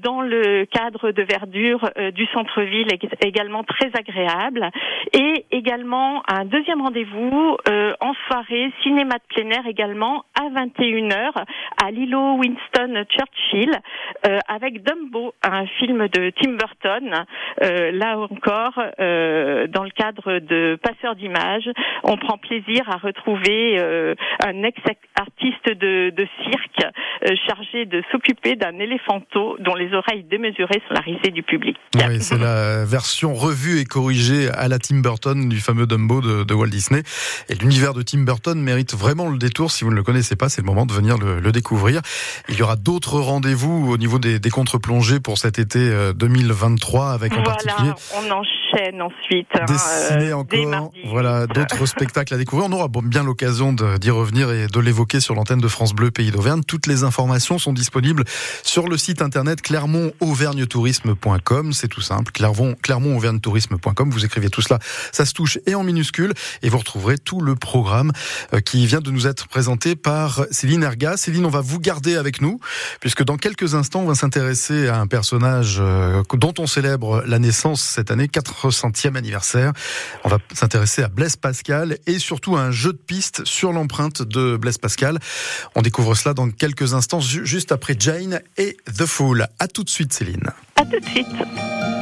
dans 0.03 0.23
le 0.23 0.65
cadre 0.67 1.11
de 1.11 1.23
verdure 1.23 1.91
du 2.15 2.27
centre-ville, 2.27 2.89
également 3.25 3.65
très 3.65 3.91
agréable. 3.95 4.71
Et 5.13 5.47
également 5.51 6.23
un 6.29 6.45
deuxième 6.45 6.81
rendez-vous 6.81 7.57
en 8.01 8.15
soirée, 8.27 8.73
cinéma 8.83 9.15
de 9.15 9.35
plein 9.35 9.51
air 9.51 9.67
également, 9.67 10.25
à 10.39 10.49
21h 10.49 11.33
à 11.83 11.91
l'îlot 11.91 12.37
Winston 12.37 13.05
Churchill, 13.09 13.73
avec 14.49 14.83
Dumbo, 14.83 15.35
un 15.43 15.67
film 15.67 16.09
de 16.09 16.31
Tim 16.31 16.53
Burton. 16.53 17.25
là 17.61 18.19
encore, 18.19 18.81
euh, 19.01 19.67
dans 19.67 19.85
le 19.85 19.91
cadre 19.95 20.39
de 20.41 20.79
passeurs 20.83 21.17
d'images, 21.17 21.69
on 22.03 22.17
prend 22.17 22.39
plaisir 22.39 22.83
à 22.89 22.97
retrouver 22.97 23.79
euh, 23.79 24.15
un 24.45 24.63
ex-artiste 24.63 25.67
de, 25.67 26.11
de, 26.11 26.27
cirque 26.43 26.93
euh, 27.25 27.35
chargé 27.47 27.87
de 27.87 28.03
s'occuper 28.11 28.57
d'un 28.57 28.79
éléphanto 28.79 29.57
dont 29.61 29.75
les 29.75 29.93
oreilles 29.95 30.25
démesurées 30.25 30.83
sont 30.89 30.95
la 30.95 31.01
risée 31.01 31.31
du 31.31 31.43
public. 31.43 31.77
Oui, 31.95 32.21
c'est 32.21 32.39
la 32.39 32.85
version 32.85 33.35
revue 33.35 33.81
et 33.81 33.85
corrigée 33.85 34.49
à 34.51 34.69
la 34.69 34.79
Tim 34.79 35.01
Burton 35.01 35.49
du 35.49 35.59
fameux 35.59 35.87
Dumbo 35.87 36.21
de, 36.21 36.45
de 36.45 36.55
Walt 36.55 36.69
Disney. 36.69 37.03
Et 37.49 37.55
l'univers 37.55 37.95
de 37.95 38.03
Tim 38.03 38.25
Burton 38.25 38.61
mérite 38.61 38.95
vraiment 38.95 39.29
le 39.29 39.39
détour. 39.39 39.71
Si 39.71 39.85
vous 39.85 39.91
ne 39.91 39.97
le 39.97 40.03
connaissez 40.03 40.37
pas, 40.37 40.49
c'est 40.49 40.61
le 40.61 40.67
moment 40.67 40.87
de 40.87 40.93
venir 40.93 41.19
le, 41.19 41.41
le 41.41 41.53
découvrir. 41.53 42.01
Il 42.49 42.57
y 42.57 42.63
aura 42.63 42.77
d'autres 42.77 43.21
rendez-vous 43.21 43.93
au 43.93 43.97
niveau 43.97 44.19
des, 44.19 44.39
des 44.39 44.51
contre-plongées 44.51 45.21
pour 45.21 45.39
cet 45.39 45.59
été 45.59 45.91
2023 46.15 47.13
avec 47.13 47.33
en 47.33 47.37
voilà, 47.37 47.51
particulier. 47.51 47.93
On 48.17 48.31
enchaîne 48.31 48.63
ensuite. 49.00 49.49
Hein, 49.54 49.66
euh, 50.12 50.33
encore, 50.33 50.93
voilà, 51.07 51.47
d'autres 51.47 51.87
spectacles 51.87 52.35
à 52.35 52.37
découvrir. 52.37 52.69
On 52.69 52.73
aura 52.73 52.88
bien 52.88 53.23
l'occasion 53.23 53.73
d'y 53.73 54.11
revenir 54.11 54.50
et 54.50 54.66
de 54.66 54.81
l'évoquer 54.81 55.21
sur 55.21 55.35
l'antenne 55.35 55.61
de 55.61 55.69
France 55.69 55.95
Bleu 55.95 56.11
Pays 56.11 56.31
d'Auvergne. 56.31 56.62
Toutes 56.66 56.87
les 56.87 57.04
informations 57.04 57.59
sont 57.59 57.73
disponibles 57.73 58.25
sur 58.62 58.88
le 58.88 58.97
site 58.97 59.23
internet 59.23 59.62
clermont-auvergne-tourisme.com. 59.62 61.73
C'est 61.73 61.88
tout 61.88 62.00
simple, 62.00 62.33
clermont-auvergne-tourisme.com. 62.33 64.11
Vous 64.11 64.25
écrivez 64.25 64.50
tout 64.50 64.62
cela, 64.62 64.78
ça 65.12 65.25
se 65.25 65.35
touche 65.35 65.59
et 65.66 65.75
en 65.75 65.83
minuscule 65.83 66.33
et 66.62 66.69
vous 66.69 66.78
retrouverez 66.78 67.19
tout 67.19 67.40
le 67.40 67.54
programme 67.54 68.12
euh, 68.52 68.61
qui 68.61 68.87
vient 68.87 69.00
de 69.00 69.11
nous 69.11 69.26
être 69.26 69.49
présenté 69.49 69.97
par 69.97 70.45
Céline 70.50 70.83
Erga. 70.83 71.16
Céline, 71.16 71.47
on 71.47 71.50
va 71.50 71.61
vous 71.61 71.81
garder 71.81 72.16
avec 72.16 72.40
nous 72.40 72.61
puisque 73.00 73.25
dans 73.25 73.37
quelques 73.37 73.75
instants, 73.75 74.00
on 74.00 74.07
va 74.07 74.14
s'intéresser 74.14 74.88
à 74.88 75.00
un 75.00 75.07
personnage 75.07 75.78
euh, 75.81 76.23
dont 76.35 76.54
on 76.59 76.66
célèbre 76.66 77.23
la 77.26 77.38
naissance 77.38 77.81
cette 77.81 78.11
année, 78.11 78.28
400e 78.68 79.16
anniversaire. 79.16 79.73
On 80.25 80.28
va 80.28 80.38
s'intéresser 80.52 81.02
à 81.02 81.09
Blaise 81.09 81.37
Pascal 81.37 81.99
et 82.06 82.18
surtout 82.18 82.56
à 82.56 82.62
un 82.62 82.71
jeu 82.71 82.92
de 82.92 82.99
piste 82.99 83.44
sur 83.44 83.73
l'empreinte 83.73 84.23
de 84.23 84.56
Blaise 84.56 84.78
Pascal. 84.78 85.18
On 85.75 85.83
découvre 85.83 86.14
cela 86.14 86.35
dans 86.35 86.50
quelques 86.50 86.94
instants, 86.94 87.21
juste 87.21 87.73
après 87.73 87.97
Jane 87.99 88.40
et 88.56 88.76
The 88.87 89.06
Fool. 89.06 89.47
À 89.59 89.68
tout 89.68 89.85
de 89.85 89.90
suite, 89.90 90.12
Céline. 90.12 90.50
À 90.76 90.85
tout 90.85 90.99
de 90.99 91.06
suite. 91.06 91.94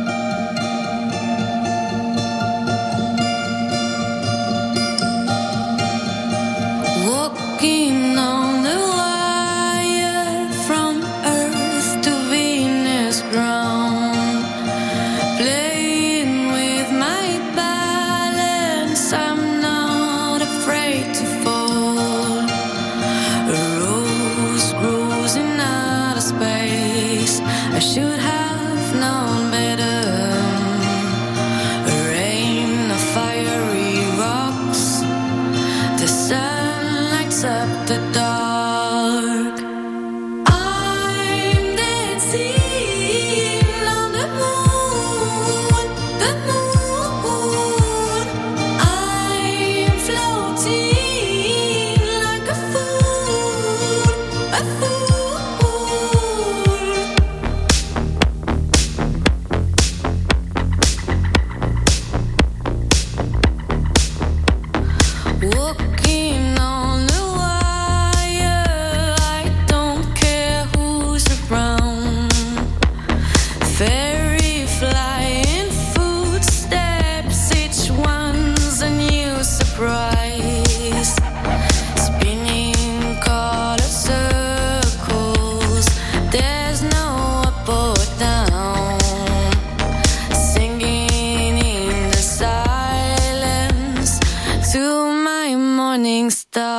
the 96.33 96.72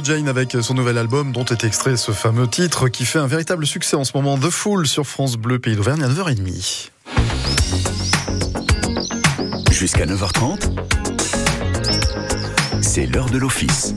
de 0.00 0.04
Jane 0.04 0.28
avec 0.28 0.56
son 0.60 0.74
nouvel 0.74 0.98
album 0.98 1.30
dont 1.30 1.44
est 1.44 1.62
extrait 1.62 1.96
ce 1.96 2.10
fameux 2.12 2.48
titre 2.48 2.88
qui 2.88 3.04
fait 3.04 3.18
un 3.18 3.26
véritable 3.26 3.66
succès 3.66 3.96
en 3.96 4.04
ce 4.04 4.12
moment, 4.16 4.36
The 4.38 4.50
Fool 4.50 4.86
sur 4.86 5.06
France 5.06 5.36
Bleu, 5.36 5.58
Pays 5.58 5.76
d'Auvergne 5.76 6.02
à 6.02 6.08
9h30. 6.08 6.90
Jusqu'à 9.70 10.06
9h30, 10.06 10.70
c'est 12.80 13.06
l'heure 13.06 13.30
de 13.30 13.38
l'office. 13.38 13.94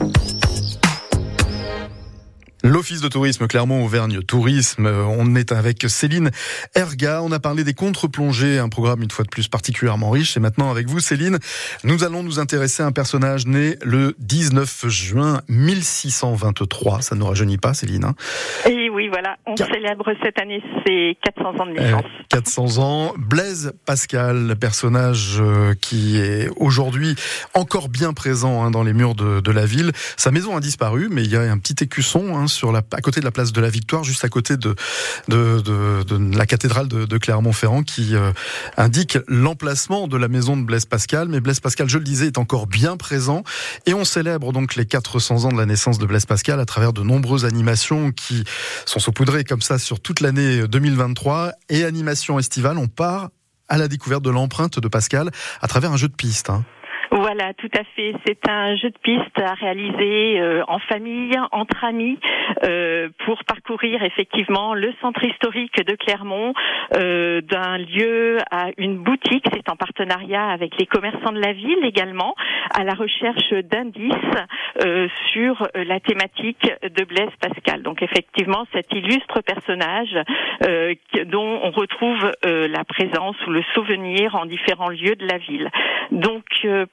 L'Office 2.64 3.00
de 3.00 3.08
tourisme 3.08 3.46
Clermont-Auvergne 3.46 4.20
Tourisme, 4.22 4.86
on 4.86 5.36
est 5.36 5.52
avec 5.52 5.84
Céline 5.88 6.30
Erga, 6.74 7.22
on 7.22 7.30
a 7.30 7.38
parlé 7.38 7.62
des 7.62 7.72
contre-plongées, 7.72 8.58
un 8.58 8.68
programme 8.68 9.02
une 9.02 9.10
fois 9.10 9.24
de 9.24 9.30
plus 9.30 9.46
particulièrement 9.46 10.10
riche, 10.10 10.36
et 10.36 10.40
maintenant 10.40 10.68
avec 10.70 10.88
vous 10.88 10.98
Céline, 10.98 11.38
nous 11.84 12.02
allons 12.02 12.24
nous 12.24 12.40
intéresser 12.40 12.82
à 12.82 12.86
un 12.86 12.92
personnage 12.92 13.46
né 13.46 13.78
le 13.82 14.16
19 14.18 14.88
juin 14.88 15.40
1623, 15.48 17.02
ça 17.02 17.14
ne 17.14 17.22
rajeunit 17.22 17.58
pas 17.58 17.74
Céline 17.74 18.04
hein 18.04 18.14
Oui 18.88 19.08
voilà, 19.08 19.36
on 19.46 19.56
célèbre 19.56 20.12
cette 20.22 20.40
année 20.40 20.62
ses 20.86 21.16
400 21.22 21.60
ans 21.60 21.66
de 21.66 21.72
naissance. 21.72 22.04
400 22.30 22.64
euh, 22.64 22.82
ans, 22.82 23.14
Blaise 23.16 23.72
Pascal, 23.86 24.56
personnage 24.60 25.38
euh, 25.40 25.74
qui 25.80 26.18
est 26.18 26.48
aujourd'hui 26.56 27.14
encore 27.54 27.88
bien 27.88 28.12
présent 28.12 28.64
hein, 28.64 28.70
dans 28.70 28.82
les 28.82 28.92
murs 28.92 29.14
de, 29.14 29.40
de, 29.40 29.50
la 29.50 29.66
ville, 29.66 29.92
sa 30.16 30.30
maison 30.30 30.56
a 30.56 30.60
disparu 30.60 31.08
mais 31.10 31.24
il 31.24 31.30
y 31.30 31.36
a 31.36 31.42
un 31.42 31.58
petit 31.58 31.84
écusson 31.84 32.36
hein, 32.36 32.46
sur 32.46 32.72
la, 32.72 32.82
à 32.92 33.00
côté 33.00 33.20
de 33.20 33.24
la 33.24 33.30
place 33.30 33.52
de 33.52 33.60
la 33.60 33.70
Victoire, 33.70 34.04
juste 34.04 34.24
à 34.24 34.28
côté 34.28 34.56
de, 34.56 34.74
de, 35.28 35.60
de, 35.60 36.02
de 36.02 36.36
la 36.36 36.46
cathédrale 36.46 36.88
de, 36.88 37.18
Clermont-Ferrand, 37.18 37.82
qui 37.82 38.14
euh, 38.14 38.32
indique 38.76 39.18
l'emplacement 39.26 40.08
de 40.08 40.16
la 40.16 40.28
maison 40.28 40.56
de 40.56 40.62
Blaise 40.62 40.86
Pascal. 40.86 41.28
Mais 41.28 41.40
Blaise 41.40 41.60
Pascal, 41.60 41.88
je 41.88 41.98
le 41.98 42.04
disais, 42.04 42.26
est 42.26 42.38
encore 42.38 42.66
bien 42.66 42.96
présent. 42.96 43.42
Et 43.86 43.94
on 43.94 44.04
célèbre 44.04 44.52
donc 44.52 44.76
les 44.76 44.86
400 44.86 45.44
ans 45.44 45.52
de 45.52 45.58
la 45.58 45.66
naissance 45.66 45.98
de 45.98 46.06
Blaise 46.06 46.26
Pascal 46.26 46.60
à 46.60 46.64
travers 46.64 46.92
de 46.92 47.02
nombreuses 47.02 47.44
animations 47.44 48.12
qui 48.12 48.44
sont 48.86 48.98
saupoudrées 48.98 49.44
comme 49.44 49.62
ça 49.62 49.78
sur 49.78 50.00
toute 50.00 50.20
l'année 50.20 50.66
2023. 50.66 51.52
Et 51.68 51.84
animation 51.84 52.38
estivale, 52.38 52.78
on 52.78 52.88
part 52.88 53.30
à 53.68 53.78
la 53.78 53.88
découverte 53.88 54.22
de 54.22 54.30
l'empreinte 54.30 54.78
de 54.78 54.88
Pascal 54.88 55.30
à 55.60 55.68
travers 55.68 55.92
un 55.92 55.96
jeu 55.96 56.08
de 56.08 56.14
pistes. 56.14 56.50
Hein. 56.50 56.64
Voilà, 57.20 57.52
tout 57.54 57.70
à 57.76 57.82
fait. 57.96 58.14
C'est 58.24 58.48
un 58.48 58.76
jeu 58.76 58.90
de 58.90 58.98
piste 59.02 59.40
à 59.42 59.54
réaliser 59.54 60.40
euh, 60.40 60.62
en 60.68 60.78
famille, 60.78 61.36
entre 61.50 61.82
amis, 61.82 62.16
euh, 62.62 63.08
pour 63.24 63.42
parcourir 63.42 64.04
effectivement 64.04 64.72
le 64.72 64.94
centre 65.00 65.24
historique 65.24 65.84
de 65.84 65.96
Clermont, 65.96 66.52
euh, 66.96 67.40
d'un 67.40 67.78
lieu 67.78 68.38
à 68.52 68.68
une 68.76 68.98
boutique. 68.98 69.46
C'est 69.52 69.68
en 69.68 69.74
partenariat 69.74 70.46
avec 70.46 70.78
les 70.78 70.86
commerçants 70.86 71.32
de 71.32 71.40
la 71.40 71.52
ville 71.52 71.84
également, 71.84 72.36
à 72.72 72.84
la 72.84 72.94
recherche 72.94 73.52
d'indices 73.64 74.14
sur 75.32 75.66
la 75.74 75.98
thématique 75.98 76.70
de 76.82 77.04
Blaise 77.04 77.34
Pascal. 77.40 77.82
Donc 77.82 78.00
effectivement, 78.00 78.64
cet 78.72 78.92
illustre 78.92 79.40
personnage 79.40 80.16
dont 81.26 81.60
on 81.64 81.70
retrouve 81.70 82.32
la 82.44 82.84
présence 82.84 83.36
ou 83.46 83.50
le 83.50 83.62
souvenir 83.74 84.36
en 84.36 84.46
différents 84.46 84.90
lieux 84.90 85.16
de 85.16 85.26
la 85.26 85.38
ville. 85.38 85.68
Donc 86.12 86.44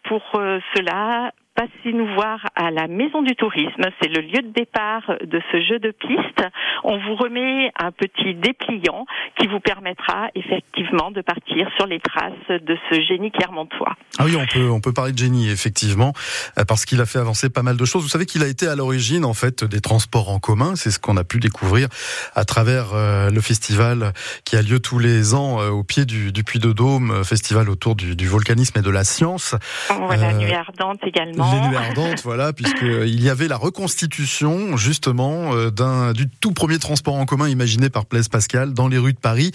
pour 0.04 0.15
euh, 0.36 0.60
cela, 0.74 1.32
passez 1.56 1.94
nous 1.94 2.14
voir 2.16 2.40
à 2.56 2.70
la 2.70 2.88
Maison 2.88 3.22
du 3.22 3.36
Tourisme. 3.36 3.84
C'est 4.02 4.10
le 4.10 4.22
lieu 4.22 4.42
de 4.42 4.52
départ 4.54 5.04
de 5.24 5.42
ce 5.52 5.62
jeu 5.62 5.80
de 5.80 5.92
piste. 5.92 6.46
On 6.84 6.98
vous 6.98 7.16
remet 7.16 7.72
un 7.80 7.92
petit 7.92 8.36
dépliant 8.36 9.06
qui 9.40 9.48
vous 9.48 9.62
permettra 9.62 10.28
effectivement 10.36 11.12
de 11.12 11.22
partir 11.22 11.68
sur 11.78 11.88
les 11.88 12.00
traces 12.00 12.34
de 12.50 12.78
ce 12.90 13.02
génie 13.02 13.32
clermontois. 13.32 13.96
Ah 14.20 14.26
oui, 14.26 14.36
on 14.36 14.46
peut, 14.46 14.70
on 14.70 14.82
peut 14.82 14.94
parler 14.94 15.14
de 15.14 15.18
génie, 15.18 15.50
effectivement, 15.50 16.14
euh, 16.60 16.66
parce 16.66 16.86
qu'il 16.86 17.00
a 17.00 17.06
fait 17.06 17.20
avancer 17.20 17.50
pas 17.50 17.64
mal 17.64 17.78
de 17.78 17.86
choses. 17.86 18.04
Vous 18.04 18.10
savez 18.10 18.26
qu'il 18.26 18.44
a 18.44 18.48
été 18.48 18.68
à 18.68 18.76
l'origine, 18.76 19.24
en 19.24 19.34
fait, 19.34 19.64
des 19.64 19.82
transports 19.82 20.30
en 20.30 20.40
commun. 20.40 20.76
C'est 20.76 20.92
ce 20.92 21.00
qu'on 21.00 21.18
a 21.18 21.24
pu 21.24 21.40
découvrir 21.40 21.88
à 22.36 22.44
travers 22.44 22.94
euh, 22.94 23.30
le 23.30 23.42
festival 23.42 24.14
qui 24.44 24.58
a 24.58 24.62
lieu 24.62 24.80
tous 24.80 25.00
les 25.00 25.34
ans 25.34 25.62
euh, 25.62 25.70
au 25.70 25.84
pied 25.84 26.06
du, 26.06 26.34
du 26.34 26.44
Puy 26.44 26.60
de 26.60 26.74
Dôme, 26.74 27.24
festival 27.24 27.70
autour 27.70 27.96
du, 27.96 28.16
du, 28.16 28.28
volcanisme 28.28 28.80
et 28.80 28.82
de 28.82 28.90
la 28.90 29.06
science. 29.06 29.56
Voilà, 29.90 30.34
Nuit 30.34 30.54
Ardente 30.54 31.00
également. 31.04 31.45
Les 31.54 31.68
nuits 31.68 31.76
ardentes, 31.76 32.22
voilà, 32.24 32.54
puisqu'il 32.54 33.22
y 33.22 33.30
avait 33.30 33.48
la 33.48 33.58
reconstitution, 33.58 34.78
justement, 34.78 35.54
euh, 35.54 35.70
d'un, 35.70 36.14
du 36.14 36.30
tout 36.30 36.52
premier 36.52 36.80
transport 36.80 37.16
en 37.16 37.26
commun 37.26 37.48
imaginé 37.48 37.90
par 37.90 38.06
Blaise 38.06 38.30
Pascal 38.30 38.74
dans 38.74 38.88
les 38.88 38.98
rues 38.98 39.14
de 39.14 39.20
Paris, 39.20 39.52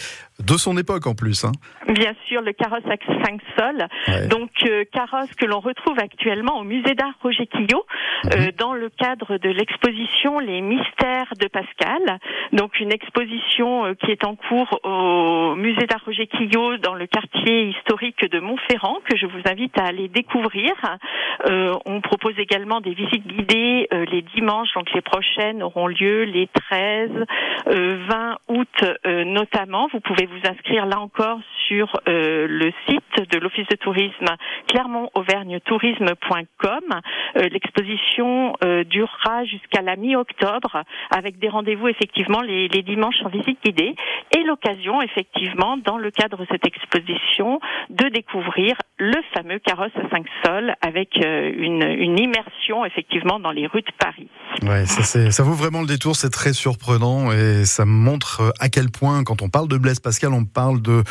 de 0.47 0.57
son 0.57 0.77
époque 0.77 1.07
en 1.07 1.15
plus. 1.15 1.45
Hein. 1.45 1.53
Bien 1.89 2.15
sûr, 2.27 2.41
le 2.43 2.53
carrosse 2.53 2.85
à 2.87 2.97
5 3.25 3.41
sols. 3.59 4.29
Donc, 4.29 4.51
euh, 4.67 4.85
carrosse 4.93 5.31
que 5.37 5.47
l'on 5.47 5.61
retrouve 5.61 5.99
actuellement 5.99 6.59
au 6.59 6.65
musée 6.65 6.95
d'art 6.95 7.15
Roger 7.23 7.47
Quillot, 7.47 7.85
euh, 8.33 8.47
mhm. 8.47 8.53
dans 8.59 8.75
le 8.75 8.89
cadre 8.91 9.39
de 9.39 9.49
l'exposition 9.49 10.39
Les 10.39 10.61
mystères 10.61 11.33
de 11.39 11.47
Pascal. 11.49 12.19
Donc, 12.53 12.81
une 12.81 12.93
exposition 12.93 13.95
qui 13.95 14.11
est 14.11 14.25
en 14.25 14.37
cours 14.37 14.81
au 14.85 15.55
musée 15.57 15.87
d'art 15.87 16.03
Roger 16.05 16.27
Quillot, 16.27 16.79
dans 16.79 16.95
le 16.95 17.07
quartier 17.07 17.69
historique 17.69 18.25
de 18.31 18.41
Montferrand, 18.41 18.99
que 19.09 19.17
je 19.17 19.27
vous 19.27 19.43
invite 19.47 19.77
à 19.79 19.85
aller 19.85 20.09
découvrir 20.09 20.73
on 21.87 22.01
propose 22.01 22.39
également 22.39 22.81
des 22.81 22.95
visites 22.95 23.27
guidées 23.27 23.89
euh, 23.93 24.05
les 24.11 24.23
dimanches, 24.23 24.73
donc 24.75 24.91
les 24.93 25.01
prochaines 25.01 25.63
auront 25.63 25.87
lieu 25.87 26.25
les 26.25 26.49
13, 26.49 27.11
20 27.67 27.75
euh, 27.75 28.35
août 28.49 28.85
euh, 29.07 29.25
notamment. 29.25 29.89
Vous 29.93 30.01
pouvez 30.01 30.27
vous 30.31 30.41
inscrire 30.49 30.87
là 30.87 30.99
encore 31.01 31.41
sur 31.67 32.01
euh, 32.09 32.47
le 32.49 32.73
site 32.89 33.03
de 33.31 33.39
l'Office 33.39 33.67
de 33.69 33.77
tourisme 33.77 34.25
clermont-auvergne-tourisme.com. 34.69 37.01
Euh, 37.37 37.49
l'exposition 37.49 38.55
euh, 38.65 38.85
durera 38.85 39.45
jusqu'à 39.45 39.83
la 39.83 39.97
mi-octobre 39.97 40.85
avec 41.11 41.39
des 41.39 41.49
rendez-vous 41.49 41.89
effectivement 41.89 42.41
les, 42.41 42.71
dimanches 42.83 43.21
en 43.25 43.29
visite 43.29 43.59
guidée 43.65 43.95
et 44.37 44.43
l'occasion 44.45 45.03
effectivement 45.03 45.77
dans 45.77 45.99
le 45.99 46.11
cadre 46.11 46.39
de 46.39 46.47
cette 46.51 46.67
exposition 46.67 47.61
de 47.91 48.09
découvrir 48.09 48.75
le 48.97 49.21
fameux 49.35 49.59
carrosse 49.59 49.93
à 49.97 50.09
cinq 50.09 50.25
sols 50.45 50.75
avec 50.81 51.17
une, 51.17 51.83
une 51.83 52.19
immersion 52.19 52.87
effectivement 52.87 53.39
dans 53.39 53.51
les 53.51 53.67
rues 53.67 53.83
de 53.83 53.93
Paris. 53.99 54.29
Ouais, 54.63 54.87
ça, 54.87 55.31
ça 55.31 55.43
vaut 55.43 55.53
vraiment 55.53 55.83
le 55.83 55.87
détour, 55.87 56.17
c'est 56.17 56.31
très 56.31 56.55
surprenant 56.55 57.33
et 57.33 57.67
ça 57.67 57.85
montre 57.85 58.55
à 58.61 58.69
quel 58.69 58.91
point 58.91 59.25
quand 59.25 59.43
on 59.43 59.49
parle 59.49 59.67
de 59.69 59.77
Blaise 59.77 60.01
Pascal, 60.01 60.20
on 60.29 60.45
parle 60.45 60.83
de 60.83 61.03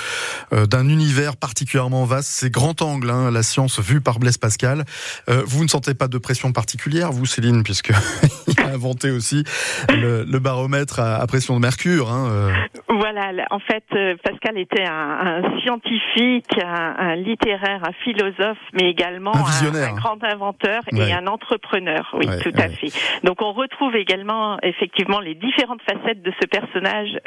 euh, 0.54 0.66
d'un 0.66 0.88
univers 0.88 1.38
particulièrement 1.38 2.06
vaste. 2.06 2.30
C'est 2.30 2.52
grand 2.52 2.82
angle, 2.82 3.10
hein, 3.10 3.32
la 3.32 3.44
science 3.44 3.80
vue 3.80 4.02
par 4.02 4.20
Blaise 4.20 4.38
Pascal. 4.38 4.84
Euh, 5.30 5.44
vous 5.46 5.64
ne 5.64 5.70
sentez 5.70 5.94
pas 5.94 6.08
de 6.08 6.18
pression 6.18 6.52
particulière, 6.52 7.12
vous, 7.12 7.26
Céline, 7.26 7.64
puisque 7.64 7.92
il 8.48 8.60
a 8.60 8.68
inventé 8.68 9.12
aussi 9.12 9.44
le, 9.90 10.24
le 10.24 10.40
baromètre 10.40 11.00
à, 11.00 11.16
à, 11.16 11.28
pression 11.28 11.56
de 11.56 11.62
mercure. 11.62 12.12
Hein, 12.12 12.30
euh. 12.32 12.52
Voilà, 12.88 13.32
en 13.52 13.60
fait, 13.60 13.84
Pascal 14.24 14.58
était 14.58 14.86
un, 14.86 15.42
un 15.44 15.60
scientifique, 15.62 16.58
un, 16.64 16.96
un, 16.98 17.16
littéraire, 17.16 17.82
un 17.84 17.94
philosophe, 18.04 18.58
mais 18.74 18.90
également 18.90 19.36
un, 19.36 19.76
un 19.76 19.94
grand 19.94 20.24
inventeur 20.24 20.82
et 20.96 21.14
un 21.14 21.28
entrepreneur. 21.28 22.10
Oui, 22.14 22.28
ouais, 22.28 22.40
tout 22.40 22.52
à 22.56 22.70
fait. 22.70 22.92
Donc, 23.24 23.42
on 23.42 23.54
retrouve 23.54 23.96
également 23.96 24.58
effectivement 24.64 25.20
les 25.20 25.36
différentes 25.36 25.82
facettes 25.84 26.22
de 26.22 26.32
ce 26.42 26.48
personnage 26.48 27.18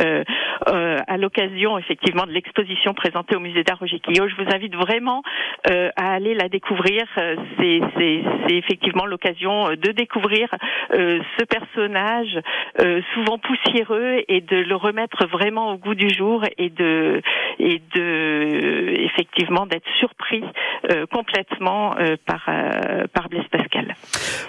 à 1.07 1.17
l'occasion 1.17 1.62
effectivement 1.79 2.27
de 2.27 2.33
l'exposition 2.33 2.95
présentée 2.95 3.37
au 3.37 3.41
musée 3.41 3.65
d'art 3.65 3.79
Roger. 3.79 4.01
Je 4.09 4.43
vous 4.43 4.51
invite 4.53 4.75
vraiment 4.75 5.23
euh, 5.71 5.91
à 5.97 6.13
aller 6.13 6.35
la 6.35 6.49
découvrir. 6.49 7.05
C'est 7.17 7.81
effectivement 8.49 9.07
l'occasion 9.07 9.71
de 9.71 9.93
découvrir 9.93 10.49
euh, 10.93 11.21
ce 11.39 11.45
personnage 11.45 12.39
euh, 12.81 13.01
souvent 13.15 13.39
poussiéreux 13.39 14.23
et 14.29 14.41
de 14.41 14.57
le 14.57 14.77
remettre 14.77 15.27
vraiment 15.27 15.73
au 15.73 15.79
goût 15.79 15.95
du 15.95 16.11
jour 16.11 16.45
et 16.59 16.71
de 16.71 17.23
effectivement 17.59 19.67
d'être 19.67 19.89
surpris 19.99 20.43
euh, 20.91 21.07
complètement 21.07 21.95
par 22.27 22.49
par 23.13 23.29
Blaise 23.29 23.47
Pascal. 23.51 23.95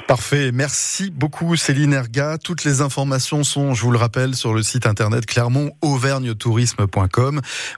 Parfait. 0.08 0.52
Merci 0.54 1.12
beaucoup 1.12 1.56
Céline 1.56 1.94
Erga. 1.94 2.38
Toutes 2.38 2.66
les 2.66 2.82
informations 2.82 3.44
sont, 3.44 3.74
je 3.74 3.84
vous 3.84 3.92
le 3.92 3.98
rappelle, 3.98 4.36
sur 4.36 4.54
le 4.54 4.64
site 4.64 4.86
internet 4.86 5.26
clermont-auvergne-tourisme.com. 5.26 7.03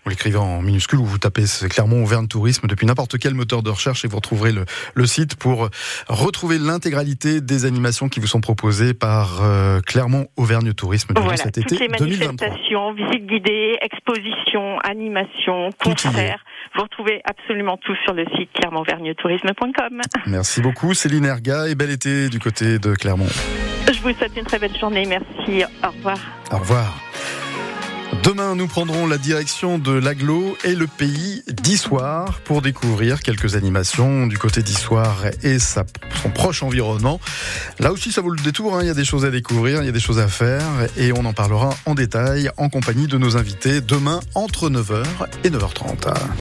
Vous 0.04 0.10
l'écrivez 0.10 0.38
en 0.38 0.62
minuscule 0.62 1.00
ou 1.00 1.06
vous 1.06 1.18
tapez 1.18 1.46
Clermont 1.70 2.04
Auvergne 2.04 2.28
Tourisme 2.28 2.68
depuis 2.68 2.86
n'importe 2.86 3.18
quel 3.18 3.34
moteur 3.34 3.64
de 3.64 3.70
recherche 3.70 4.06
et 4.06 4.08
vous 4.08 4.18
retrouverez 4.18 4.52
le, 4.52 4.66
le 4.94 5.06
site 5.06 5.36
pour 5.36 5.70
retrouver 6.08 6.58
l'intégralité 6.58 7.42
des 7.42 7.66
animations 7.66 8.10
qui 8.10 8.20
vous 8.20 8.28
sont 8.28 8.42
proposées 8.42 8.94
par 8.94 9.44
euh, 9.44 9.82
Clermont 9.82 10.28
Auvergne 10.38 10.74
Tourisme 10.74 11.14
durant 11.14 11.26
voilà, 11.26 11.38
cet 11.38 11.58
été 11.58 11.76
toutes 11.76 11.80
les 11.80 11.88
2023. 11.88 12.28
manifestations, 12.28 12.94
visites 12.94 13.28
guidées, 13.28 13.78
expositions, 13.82 14.80
animations, 14.80 15.70
concerts. 15.84 16.44
Vous 16.76 16.82
retrouvez 16.82 17.22
absolument 17.24 17.78
tout 17.78 17.96
sur 18.04 18.14
le 18.14 18.26
site 18.38 18.52
clermont-auvergne-tourisme.com. 18.54 20.02
Merci 20.28 20.62
beaucoup 20.62 20.94
Céline 20.94 21.26
Erga 21.26 21.68
et 21.68 21.76
bel 21.76 21.90
été 21.90 22.30
du 22.30 22.40
côté 22.40 22.80
de 22.80 22.94
Clermont. 22.96 23.30
Je 23.88 24.02
vous 24.02 24.14
souhaite 24.14 24.36
une 24.36 24.46
très 24.46 24.60
belle 24.60 24.78
journée. 24.78 25.06
Merci. 25.06 25.64
Au 25.84 25.88
revoir. 25.88 26.18
Au 26.52 26.58
revoir. 26.58 27.00
Demain, 28.24 28.56
nous 28.56 28.68
prendrons 28.68 29.08
la 29.08 29.18
direction 29.18 29.78
de 29.78 29.92
l'aglo 29.92 30.58
et 30.64 30.76
le 30.76 30.88
pays 30.88 31.44
d'Issoire 31.48 32.40
pour 32.42 32.62
découvrir 32.62 33.22
quelques 33.22 33.56
animations 33.56 34.28
du 34.28 34.38
côté 34.38 34.62
d'Issoire 34.62 35.26
et 35.44 35.60
son 35.60 35.86
proche 36.34 36.64
environnement. 36.64 37.20
Là 37.80 37.92
aussi, 37.92 38.12
ça 38.12 38.22
vaut 38.22 38.30
le 38.30 38.42
détour. 38.42 38.76
Hein. 38.76 38.80
Il 38.82 38.88
y 38.88 38.92
a 38.92 38.96
des 38.96 39.06
choses 39.06 39.26
à 39.26 39.32
découvrir, 39.32 39.82
il 39.82 39.86
y 39.86 39.90
a 39.90 39.92
des 39.92 40.00
choses 40.00 40.20
à 40.20 40.28
faire 40.28 40.64
et 40.98 41.12
on 41.14 41.26
en 41.26 41.34
parlera 41.34 41.76
en 41.86 41.96
détail 41.96 42.50
en 42.58 42.70
compagnie 42.70 43.08
de 43.08 43.18
nos 43.18 43.38
invités 43.38 43.82
demain 43.82 44.20
entre 44.34 44.70
9h 44.70 45.04
et 45.44 45.50
9h30. 45.50 46.14